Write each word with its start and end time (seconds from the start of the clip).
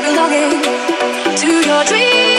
belonging 0.00 0.62
to 1.36 1.50
your 1.66 1.84
dreams. 1.84 2.38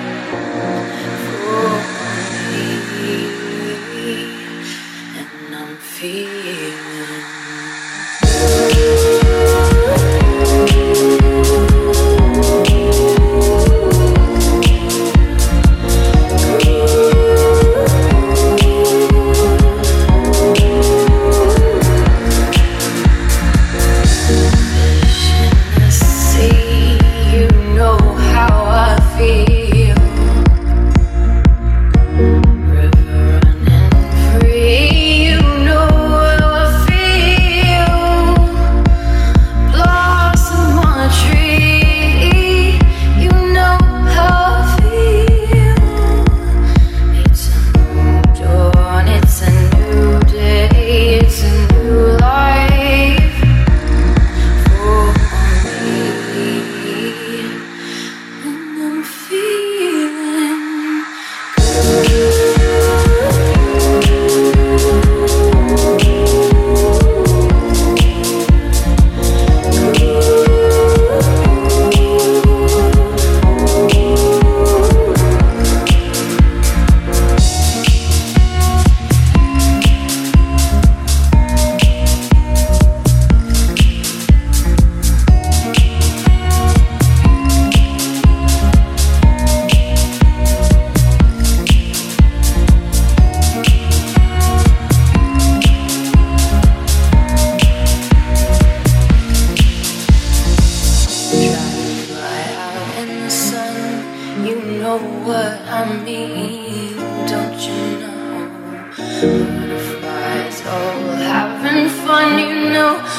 butterflies, 109.21 110.65
all 110.65 111.13
having 111.13 111.89
fun, 111.89 112.39
you 112.39 112.71
know. 112.71 113.10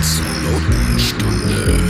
Notenstunde. 0.00 1.89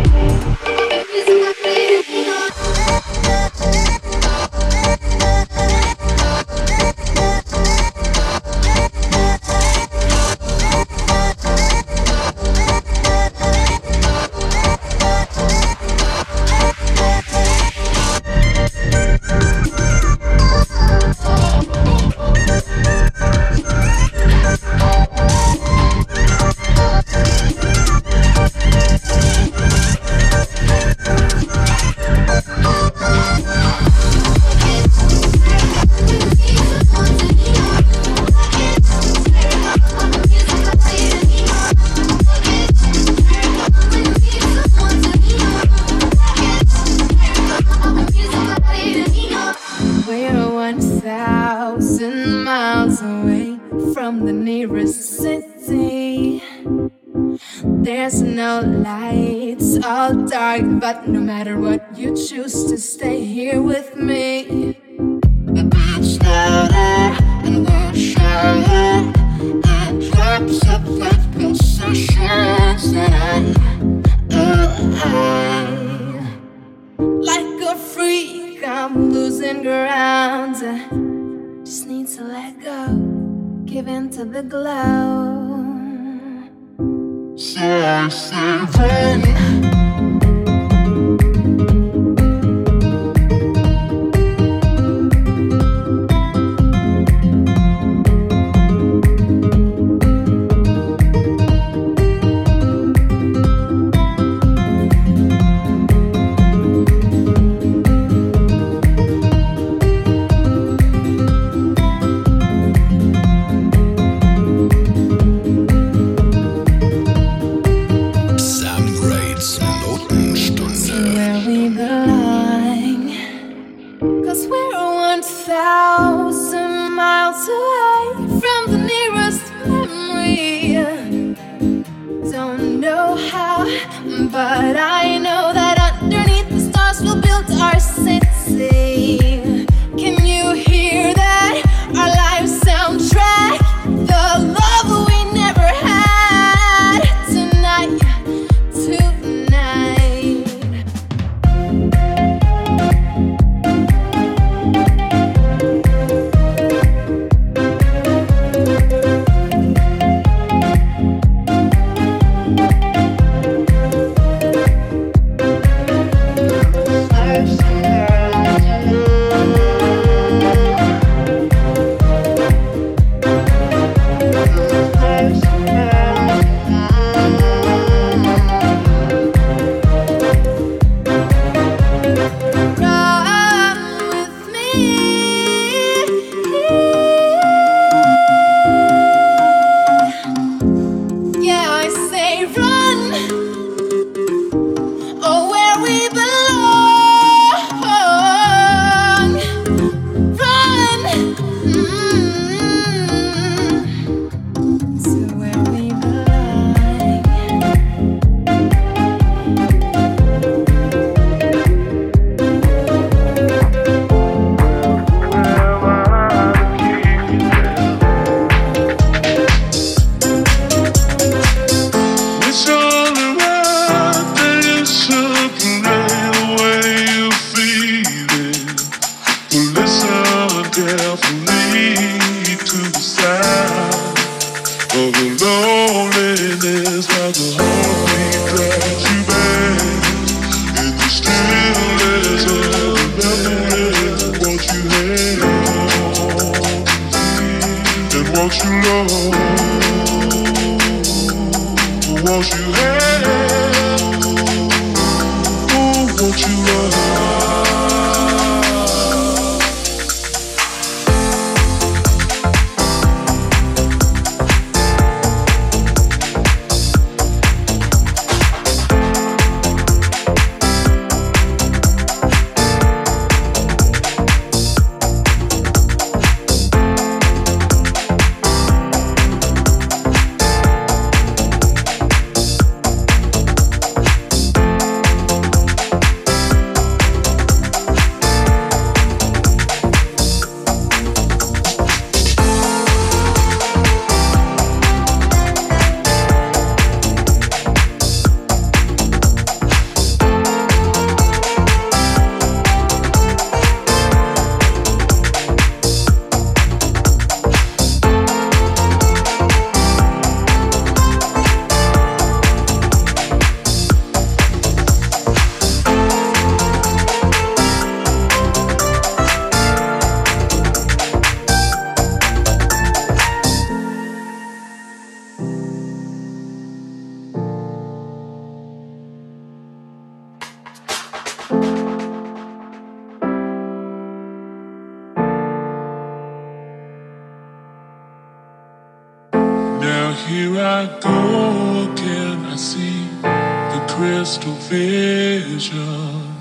Here 340.31 340.57
I 340.61 340.85
go 341.01 341.91
again, 341.91 342.45
I 342.45 342.55
see 342.55 343.05
the 343.21 343.85
crystal 343.89 344.53
vision. 344.71 346.37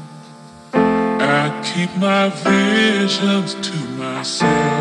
I 0.72 1.50
keep 1.64 1.90
my 1.96 2.28
visions 2.28 3.54
to 3.54 3.76
myself. 3.98 4.79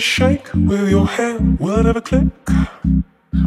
To 0.00 0.06
shake 0.06 0.48
with 0.54 0.88
your 0.88 1.06
hand. 1.06 1.58
Whatever 1.60 2.00
click, 2.00 2.32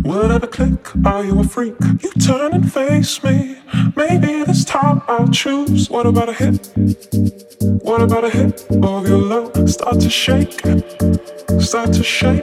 whatever 0.04 0.46
click. 0.46 0.82
Are 1.04 1.26
you 1.26 1.40
a 1.40 1.44
freak? 1.44 1.74
You 2.04 2.12
turn 2.12 2.54
and 2.54 2.72
face 2.72 3.24
me. 3.24 3.58
Maybe 3.96 4.44
this 4.44 4.64
time 4.64 5.02
I'll 5.08 5.30
choose. 5.30 5.90
What 5.90 6.06
about 6.06 6.30
a 6.30 6.34
hit? 6.34 6.72
What 7.82 8.02
about 8.02 8.26
a 8.26 8.30
hit 8.30 8.68
of 8.84 9.08
your 9.08 9.24
love? 9.34 9.68
Start 9.68 10.00
to 10.02 10.10
shake, 10.12 10.60
start 11.60 11.92
to 11.94 12.04
shake 12.04 12.43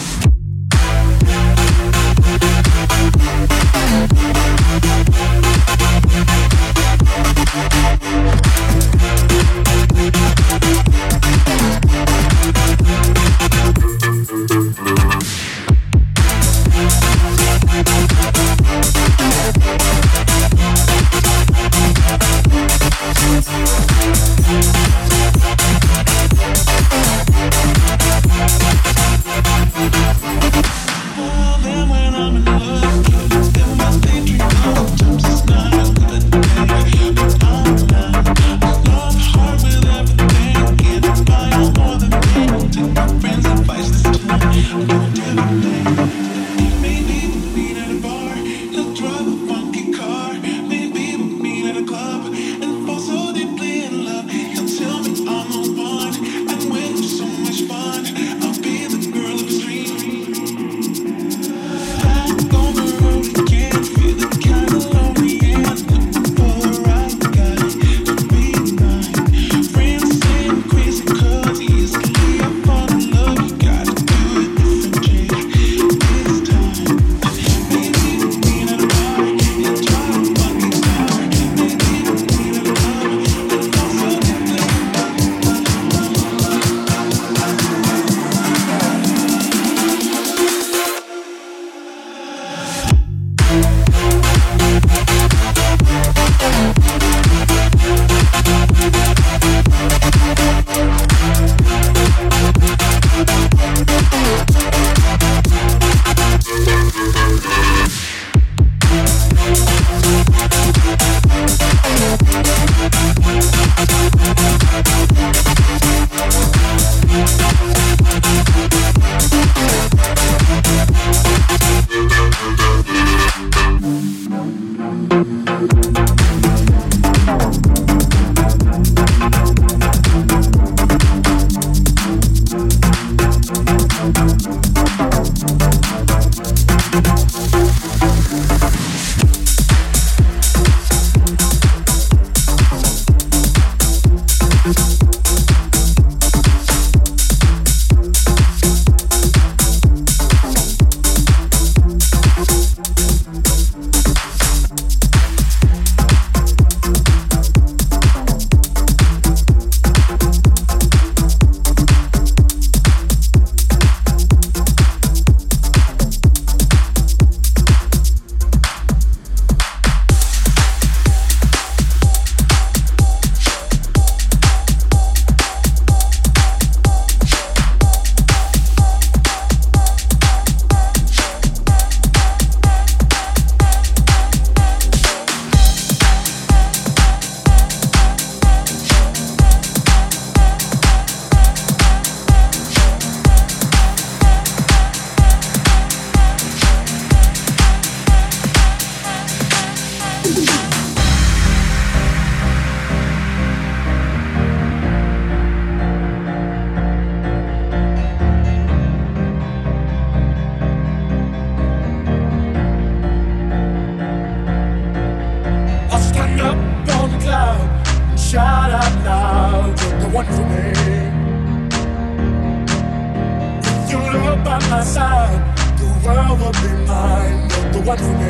баксов. 227.91 228.20